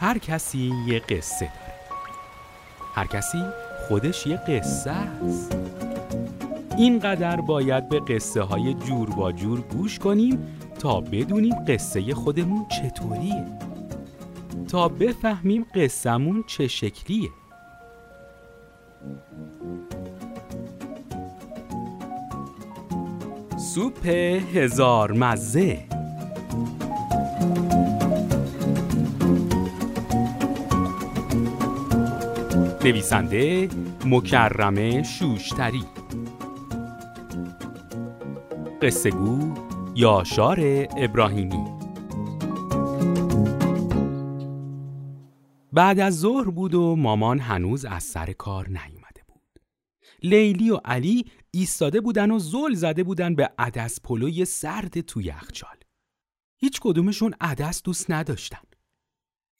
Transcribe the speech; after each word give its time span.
هر 0.00 0.18
کسی 0.18 0.72
یه 0.86 0.98
قصه 0.98 1.46
داره. 1.46 1.74
هر 2.94 3.06
کسی 3.06 3.38
خودش 3.88 4.26
یه 4.26 4.36
قصه 4.36 4.90
است. 4.90 5.56
اینقدر 6.76 7.40
باید 7.40 7.88
به 7.88 8.00
قصه 8.00 8.42
های 8.42 8.74
جور 8.74 9.10
با 9.10 9.32
جور 9.32 9.60
گوش 9.60 9.98
کنیم 9.98 10.56
تا 10.78 11.00
بدونیم 11.00 11.54
قصه 11.68 12.14
خودمون 12.14 12.66
چطوریه. 12.68 13.46
تا 14.68 14.88
بفهمیم 14.88 15.66
قصهمون 15.74 16.44
چه 16.46 16.68
شکلیه. 16.68 17.30
سوپ 23.74 24.06
هزار 24.54 25.12
مزه. 25.12 25.89
نویسنده 32.84 33.68
مکرمه 34.06 35.02
شوشتری. 35.02 35.84
قصه 38.82 39.10
گو 39.10 39.54
یاشار 39.94 40.58
ابراهیمی. 40.96 41.64
بعد 45.72 46.00
از 46.00 46.18
ظهر 46.20 46.50
بود 46.50 46.74
و 46.74 46.96
مامان 46.96 47.38
هنوز 47.38 47.84
از 47.84 48.02
سر 48.02 48.32
کار 48.32 48.68
نیومده 48.68 49.22
بود. 49.26 49.60
لیلی 50.22 50.70
و 50.70 50.76
علی 50.84 51.24
ایستاده 51.50 52.00
بودن 52.00 52.30
و 52.30 52.38
زل 52.38 52.74
زده 52.74 53.04
بودن 53.04 53.34
به 53.34 53.50
عدس 53.58 54.00
پلوی 54.00 54.44
سرد 54.44 55.00
تو 55.00 55.20
یخچال. 55.20 55.76
هیچ 56.60 56.80
کدومشون 56.80 57.34
عدس 57.40 57.82
دوست 57.82 58.10
نداشتن. 58.10 58.62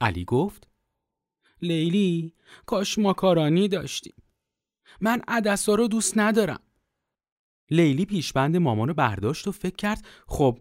علی 0.00 0.24
گفت 0.24 0.68
لیلی 1.62 2.34
کاش 2.66 2.98
ماکارانی 2.98 3.68
داشتیم. 3.68 4.14
من 5.00 5.22
عدسا 5.28 5.74
رو 5.74 5.88
دوست 5.88 6.18
ندارم. 6.18 6.60
لیلی 7.70 8.04
پیشبند 8.04 8.56
مامانو 8.56 8.94
برداشت 8.94 9.48
و 9.48 9.52
فکر 9.52 9.76
کرد 9.76 10.06
خب 10.26 10.58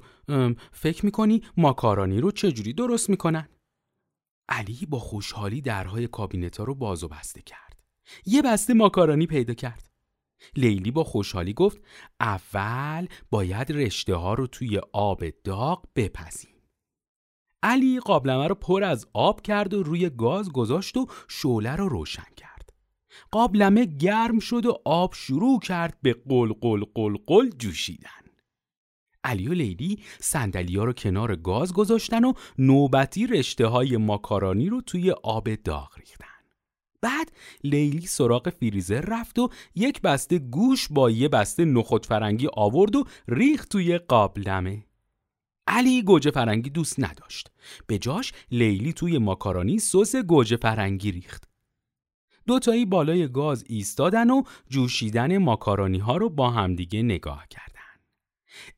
فکر 0.71 1.05
می‌کنی 1.05 1.41
ماکارانی 1.57 2.21
رو 2.21 2.31
چجوری 2.31 2.73
درست 2.73 3.09
می‌کنن؟ 3.09 3.49
علی 4.49 4.85
با 4.89 4.99
خوشحالی 4.99 5.61
درهای 5.61 6.07
کابینتا 6.07 6.63
رو 6.63 6.75
باز 6.75 7.03
و 7.03 7.07
بسته 7.07 7.41
کرد. 7.41 7.83
یه 8.25 8.41
بسته 8.41 8.73
ماکارانی 8.73 9.27
پیدا 9.27 9.53
کرد. 9.53 9.91
لیلی 10.55 10.91
با 10.91 11.03
خوشحالی 11.03 11.53
گفت 11.53 11.81
اول 12.19 13.07
باید 13.29 13.71
رشته 13.71 14.15
ها 14.15 14.33
رو 14.33 14.47
توی 14.47 14.81
آب 14.93 15.23
داغ 15.43 15.85
بپزیم. 15.95 16.54
علی 17.65 17.99
قابلمه 17.99 18.47
رو 18.47 18.55
پر 18.55 18.83
از 18.83 19.07
آب 19.13 19.41
کرد 19.41 19.73
و 19.73 19.83
روی 19.83 20.09
گاز 20.09 20.51
گذاشت 20.51 20.97
و 20.97 21.07
شعله 21.27 21.75
رو 21.75 21.89
روشن 21.89 22.27
کرد. 22.37 22.73
قابلمه 23.31 23.85
گرم 23.85 24.39
شد 24.39 24.65
و 24.65 24.77
آب 24.85 25.13
شروع 25.13 25.59
کرد 25.59 25.97
به 26.01 26.15
قل 26.29 26.53
قل 26.61 26.83
قل 26.95 27.15
قل 27.27 27.49
جوشیدن. 27.49 28.09
علی 29.23 29.47
و 29.47 29.53
لیلی 29.53 29.99
سندلیا 30.19 30.83
رو 30.83 30.93
کنار 30.93 31.35
گاز 31.35 31.73
گذاشتن 31.73 32.25
و 32.25 32.33
نوبتی 32.57 33.27
رشته 33.27 33.67
های 33.67 33.97
ماکارانی 33.97 34.69
رو 34.69 34.81
توی 34.81 35.11
آب 35.11 35.55
داغ 35.55 35.99
ریختن. 35.99 36.25
بعد 37.01 37.31
لیلی 37.63 38.07
سراغ 38.07 38.49
فریزر 38.49 39.01
رفت 39.01 39.39
و 39.39 39.49
یک 39.75 40.01
بسته 40.01 40.39
گوش 40.39 40.87
با 40.91 41.09
یه 41.09 41.27
بسته 41.27 41.65
نخود 41.65 42.05
فرنگی 42.05 42.47
آورد 42.53 42.95
و 42.95 43.03
ریخت 43.27 43.69
توی 43.69 43.97
قابلمه. 43.97 44.85
علی 45.67 46.03
گوجه 46.03 46.31
فرنگی 46.31 46.69
دوست 46.69 46.99
نداشت. 46.99 47.51
به 47.87 47.97
جاش 47.97 48.33
لیلی 48.51 48.93
توی 48.93 49.17
ماکارانی 49.17 49.79
سس 49.79 50.15
گوجه 50.15 50.57
فرنگی 50.57 51.11
ریخت. 51.11 51.43
دوتایی 52.47 52.85
بالای 52.85 53.27
گاز 53.27 53.63
ایستادن 53.67 54.29
و 54.29 54.43
جوشیدن 54.69 55.37
ماکارانی 55.37 55.97
ها 55.97 56.17
رو 56.17 56.29
با 56.29 56.49
همدیگه 56.49 57.01
نگاه 57.01 57.47
کردن. 57.49 57.75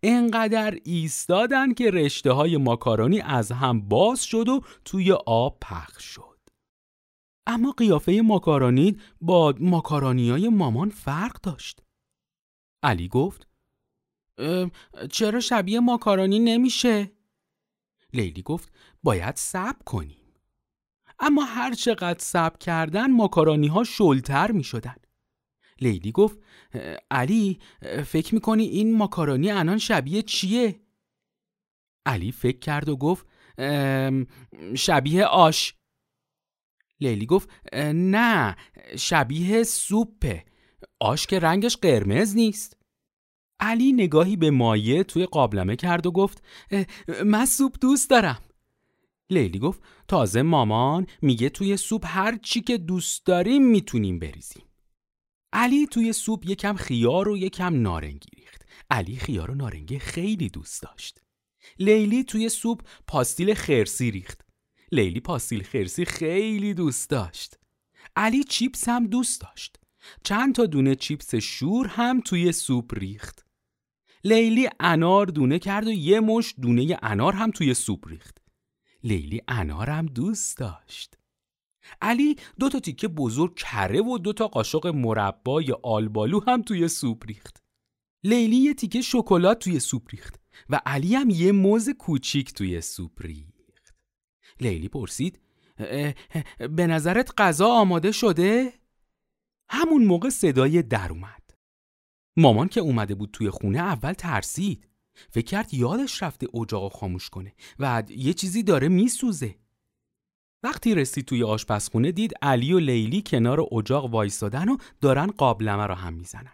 انقدر 0.03 0.78
ایستادن 0.84 1.73
که 1.73 1.91
رشته 1.91 2.31
های 2.31 2.57
ماکارانی 2.57 3.22
از 3.22 3.51
هم 3.51 3.81
باز 3.81 4.23
شد 4.23 4.50
و 4.50 4.61
توی 4.85 5.11
آب 5.25 5.57
پخش 5.61 6.03
شد. 6.03 6.40
اما 7.47 7.72
قیافه 7.72 8.22
ماکارانی 8.22 8.97
با 9.22 9.53
ماکارانی 9.59 10.29
های 10.29 10.50
مامان 10.50 10.90
فرق 10.90 11.41
داشت. 11.41 11.84
علی 12.84 13.07
گفت 13.07 13.47
چرا 15.11 15.39
شبیه 15.39 15.79
ماکارانی 15.79 16.39
نمیشه؟ 16.39 17.11
لیلی 18.13 18.41
گفت 18.41 18.71
باید 19.03 19.35
صبر 19.35 19.83
کنیم. 19.85 20.21
اما 21.19 21.43
هر 21.43 21.73
چقدر 21.73 22.19
صبر 22.19 22.57
کردن 22.57 23.11
ماکارانی 23.11 23.67
ها 23.67 23.83
شلتر 23.83 24.51
می 24.51 24.63
شدن. 24.63 24.95
لیلی 25.81 26.11
گفت 26.11 26.39
علی 27.11 27.59
فکر 28.05 28.35
می‌کنی 28.35 28.63
این 28.63 28.97
ماکارانی 28.97 29.51
الان 29.51 29.77
شبیه 29.77 30.21
چیه؟ 30.21 30.81
علی 32.05 32.31
فکر 32.31 32.59
کرد 32.59 32.89
و 32.89 32.97
گفت 32.97 33.27
شبیه 34.75 35.25
آش 35.25 35.75
لیلی 36.99 37.25
گفت 37.25 37.49
نه 37.93 38.55
شبیه 38.97 39.63
سوپه 39.63 40.45
آش 40.99 41.27
که 41.27 41.39
رنگش 41.39 41.77
قرمز 41.77 42.35
نیست 42.35 42.76
علی 43.67 43.94
نگاهی 43.94 44.35
به 44.35 44.51
مایه 44.51 45.03
توی 45.03 45.25
قابلمه 45.25 45.75
کرد 45.75 46.05
و 46.05 46.11
گفت 46.11 46.44
من 47.25 47.45
سوپ 47.45 47.75
دوست 47.81 48.09
دارم. 48.09 48.41
لیلی 49.29 49.59
گفت 49.59 49.81
تازه 50.07 50.41
مامان 50.41 51.07
میگه 51.22 51.50
توی 51.50 51.78
سوپ 51.78 52.05
هر 52.05 52.38
چی 52.38 52.61
که 52.61 52.78
دوست 52.78 53.25
داریم 53.25 53.66
می‌تونیم 53.66 54.19
بریزیم. 54.19 54.63
علی 55.53 55.88
توی 55.88 56.13
سوپ 56.13 56.50
یکم 56.50 56.75
خیار 56.75 57.29
و 57.29 57.38
یکم 57.38 57.81
نارنگی 57.81 58.29
ریخت. 58.38 58.66
علی 58.89 59.16
خیار 59.16 59.51
و 59.51 59.55
نارنگی 59.55 59.99
خیلی 59.99 60.49
دوست 60.49 60.81
داشت. 60.81 61.22
لیلی 61.79 62.23
توی 62.23 62.49
سوپ 62.49 62.81
پاستیل 63.07 63.53
خرسی 63.53 64.11
ریخت. 64.11 64.41
لیلی 64.91 65.19
پاستیل 65.19 65.63
خرسی 65.63 66.05
خیلی 66.05 66.73
دوست 66.73 67.09
داشت. 67.09 67.59
علی 68.16 68.44
چیپس 68.44 68.89
هم 68.89 69.07
دوست 69.07 69.41
داشت. 69.41 69.78
چند 70.23 70.55
تا 70.55 70.66
دونه 70.66 70.95
چیپس 70.95 71.35
شور 71.35 71.88
هم 71.88 72.22
توی 72.22 72.51
سوپ 72.51 72.94
ریخت. 72.94 73.47
لیلی 74.27 74.69
انار 74.79 75.25
دونه 75.25 75.59
کرد 75.59 75.88
و 75.88 75.91
یه 75.91 76.19
مش 76.19 76.55
دونه 76.61 76.97
انار 77.01 77.33
هم 77.33 77.51
توی 77.51 77.73
سوپ 77.73 78.07
ریخت. 78.07 78.38
لیلی 79.03 79.41
انارم 79.47 80.05
دوست 80.05 80.57
داشت. 80.57 81.17
علی 82.01 82.35
دو 82.59 82.69
تا 82.69 82.79
تیکه 82.79 83.07
بزرگ 83.07 83.55
کره 83.55 84.01
و 84.01 84.17
دو 84.17 84.33
تا 84.33 84.47
قاشق 84.47 84.87
مربای 84.87 85.75
آلبالو 85.83 86.39
هم 86.47 86.61
توی 86.61 86.87
سوپ 86.87 87.25
ریخت. 87.27 87.63
لیلی 88.23 88.55
یه 88.55 88.73
تیکه 88.73 89.01
شکلات 89.01 89.59
توی 89.59 89.79
سوپ 89.79 90.07
ریخت 90.11 90.39
و 90.69 90.81
علی 90.85 91.16
هم 91.16 91.29
یه 91.29 91.51
موز 91.51 91.89
کوچیک 91.89 92.53
توی 92.53 92.81
سوپ 92.81 93.21
ریخت. 93.21 93.95
لیلی 94.59 94.89
پرسید 94.89 95.39
به 96.57 96.87
نظرت 96.87 97.33
غذا 97.37 97.67
آماده 97.67 98.11
شده؟ 98.11 98.73
همون 99.69 100.05
موقع 100.05 100.29
صدای 100.29 100.81
در 100.81 101.11
اومد. 101.11 101.47
مامان 102.37 102.67
که 102.67 102.81
اومده 102.81 103.15
بود 103.15 103.29
توی 103.33 103.49
خونه 103.49 103.79
اول 103.79 104.13
ترسید. 104.13 104.87
فکر 105.29 105.45
کرد 105.45 105.73
یادش 105.73 106.23
رفته 106.23 106.47
اجاق 106.55 106.93
خاموش 106.93 107.29
کنه 107.29 107.53
و 107.79 108.03
یه 108.09 108.33
چیزی 108.33 108.63
داره 108.63 108.87
میسوزه. 108.87 109.55
وقتی 110.63 110.95
رسید 110.95 111.25
توی 111.25 111.43
آشپزخونه 111.43 112.11
دید 112.11 112.33
علی 112.41 112.73
و 112.73 112.79
لیلی 112.79 113.21
کنار 113.21 113.67
اجاق 113.71 114.13
وایستادن 114.13 114.69
و 114.69 114.77
دارن 115.01 115.27
قابلمه 115.27 115.85
رو 115.85 115.93
هم 115.93 116.13
می‌زنن. 116.13 116.53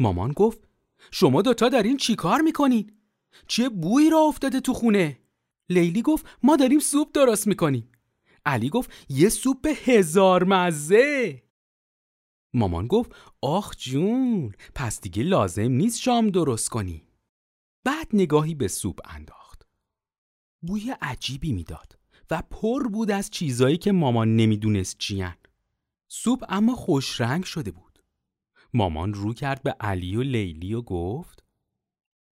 مامان 0.00 0.32
گفت 0.32 0.68
شما 1.10 1.42
دوتا 1.42 1.68
دارین 1.68 1.96
چیکار 1.96 2.40
می‌کنین؟ 2.40 2.92
چه 3.46 3.68
بویی 3.68 4.10
را 4.10 4.18
افتاده 4.18 4.60
تو 4.60 4.74
خونه؟ 4.74 5.18
لیلی 5.68 6.02
گفت 6.02 6.26
ما 6.42 6.56
داریم 6.56 6.78
سوپ 6.78 7.08
درست 7.14 7.46
می‌کنیم. 7.46 7.88
علی 8.46 8.68
گفت 8.68 8.92
یه 9.08 9.28
سوپ 9.28 9.66
هزار 9.84 10.44
مزه. 10.44 11.42
مامان 12.54 12.86
گفت 12.86 13.12
آخ 13.40 13.76
جون 13.76 14.52
پس 14.74 15.00
دیگه 15.00 15.22
لازم 15.22 15.70
نیست 15.72 16.00
شام 16.00 16.30
درست 16.30 16.68
کنی. 16.68 17.02
بعد 17.84 18.08
نگاهی 18.12 18.54
به 18.54 18.68
سوپ 18.68 19.00
انداخت. 19.04 19.66
بوی 20.62 20.94
عجیبی 21.02 21.52
می‌داد 21.52 21.98
و 22.30 22.42
پر 22.50 22.88
بود 22.88 23.10
از 23.10 23.30
چیزایی 23.30 23.76
که 23.76 23.92
مامان 23.92 24.36
نمی‌دونست 24.36 24.98
چیان. 24.98 25.36
سوپ 26.08 26.44
اما 26.48 26.74
خوش 26.74 27.20
رنگ 27.20 27.44
شده 27.44 27.70
بود. 27.70 27.98
مامان 28.74 29.14
رو 29.14 29.34
کرد 29.34 29.62
به 29.62 29.70
علی 29.80 30.16
و 30.16 30.22
لیلی 30.22 30.74
و 30.74 30.82
گفت 30.82 31.44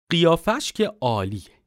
قیافش 0.09 0.71
که 0.71 0.91
عالیه. 1.01 1.63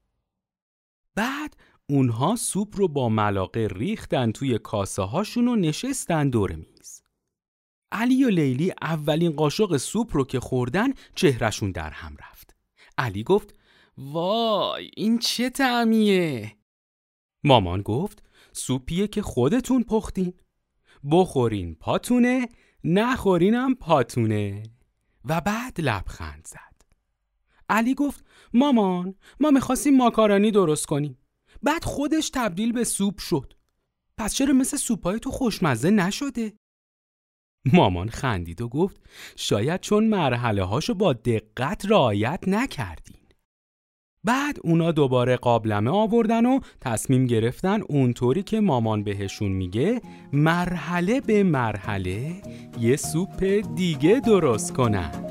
بعد 1.15 1.57
اونها 1.89 2.37
سوپ 2.37 2.77
رو 2.77 2.89
با 2.89 3.09
ملاقه 3.09 3.69
ریختن 3.71 4.33
توی 4.33 4.59
کاسه 4.59 5.03
هاشون 5.03 5.49
و 5.49 5.57
نشستن 5.57 6.31
دور 6.31 6.53
میز 6.53 6.80
علی 7.93 8.25
و 8.25 8.29
لیلی 8.29 8.73
اولین 8.83 9.33
قاشق 9.33 9.77
سوپ 9.77 10.17
رو 10.17 10.25
که 10.25 10.41
خوردن 10.41 10.93
چهرشون 11.15 11.73
در 11.73 11.91
هم 11.91 12.17
رفت. 12.21 12.57
علی 12.99 13.23
گفت 13.23 13.55
وای 13.99 14.91
این 14.97 15.19
چه 15.19 15.51
تعمیه 15.51 16.57
مامان 17.45 17.83
گفت 17.83 18.23
سوپیه 18.53 19.07
که 19.07 19.23
خودتون 19.23 19.83
پختین. 19.83 20.33
بخورین 21.11 21.75
پاتونه 21.75 22.49
نخورینم 22.85 23.75
پاتونه. 23.75 24.63
و 25.25 25.41
بعد 25.41 25.81
لبخند 25.81 26.47
زد. 26.47 26.83
علی 27.69 27.95
گفت 27.95 28.25
مامان 28.55 29.15
ما 29.41 29.51
می‌خواستیم 29.51 29.97
ماکارانی 29.97 30.51
درست 30.51 30.87
کنیم. 30.87 31.19
بعد 31.63 31.85
خودش 31.85 32.31
تبدیل 32.31 32.73
به 32.73 32.85
سوپ 32.85 33.19
شد. 33.19 33.53
پس 34.19 34.35
چرا 34.35 34.53
مثل 34.53 34.77
سوپای 34.77 35.21
تو 35.21 35.31
خوشمزه 35.31 35.91
نشده؟ 35.91 36.53
مامان 37.65 38.09
خندید 38.09 38.61
و 38.61 38.69
گفت 38.69 39.01
شاید 39.37 39.81
چون 39.81 40.05
مرحله 40.05 40.65
هاشو 40.65 40.95
با 40.95 41.13
دقت 41.13 41.87
رعایت 41.89 42.41
نکردین. 42.47 43.17
بعد 44.25 44.59
اونا 44.65 44.93
دوباره 44.93 45.37
قابلمه 45.37 45.91
آوردن 45.91 46.47
و 46.47 46.61
تصمیم 46.81 47.27
گرفتن 47.27 47.81
اونطوری 47.89 48.43
که 48.43 48.61
مامان 48.61 49.05
بهشون 49.05 49.53
میگه 49.53 50.01
مرحله 50.33 51.21
به 51.21 51.43
مرحله 51.43 52.43
یه 52.81 52.97
سوپ 52.97 53.45
دیگه 53.75 54.21
درست 54.21 54.73
کنن. 54.73 55.30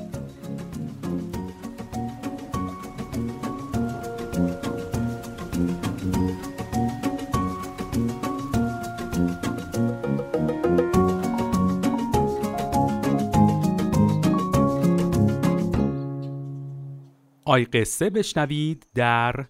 آی 17.50 17.64
قصه 17.64 18.10
بشنوید 18.10 18.86
در 18.94 19.46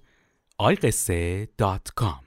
آی 0.58 0.74
قصه 0.74 1.48
دات 1.58 1.88
کام. 1.96 2.24